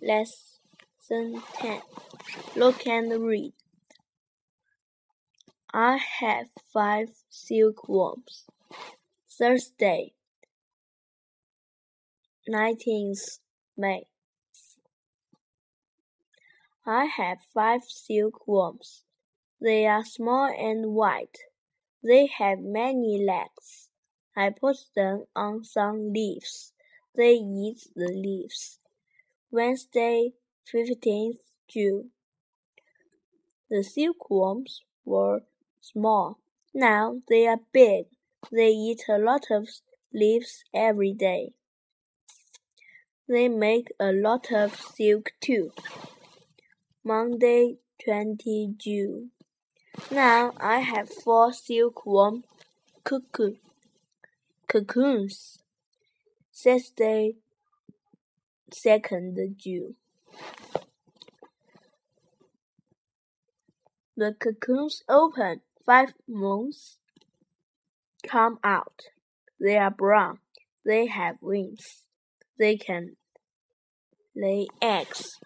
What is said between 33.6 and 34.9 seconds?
The silkworms